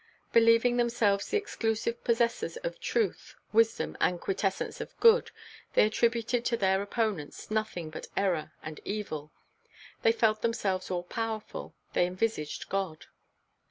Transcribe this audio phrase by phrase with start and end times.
[0.33, 5.29] Believing themselves the exclusive possessors of truth, wisdom, the quintessence of good,
[5.75, 9.31] they attributed to their opponents nothing but error and evil.
[10.01, 13.05] They felt themselves all powerful; they envisaged God.